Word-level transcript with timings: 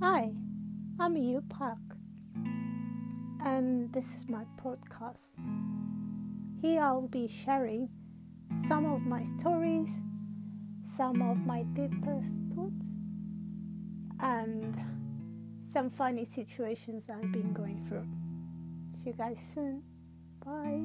Hi, 0.00 0.30
I'm 1.00 1.16
Yu 1.16 1.42
Park, 1.48 1.96
and 3.44 3.92
this 3.92 4.14
is 4.14 4.28
my 4.28 4.44
podcast. 4.56 5.32
Here 6.62 6.80
I'll 6.80 7.08
be 7.08 7.26
sharing 7.26 7.88
some 8.68 8.86
of 8.86 9.04
my 9.06 9.24
stories, 9.24 9.90
some 10.96 11.20
of 11.20 11.38
my 11.38 11.64
deepest 11.74 12.36
thoughts, 12.54 12.94
and 14.20 14.80
some 15.72 15.90
funny 15.90 16.24
situations 16.24 17.10
I've 17.10 17.32
been 17.32 17.52
going 17.52 17.84
through. 17.88 18.06
See 19.02 19.10
you 19.10 19.16
guys 19.16 19.40
soon. 19.40 19.82
Bye. 20.44 20.77